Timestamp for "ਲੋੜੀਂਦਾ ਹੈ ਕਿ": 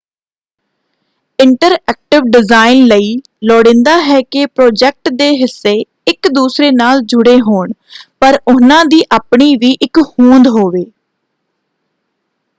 3.43-4.45